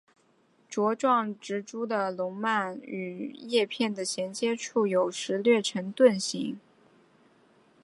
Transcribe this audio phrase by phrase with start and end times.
[0.67, 6.57] 茁壮植株的笼蔓与叶片的衔接处有时略呈盾形。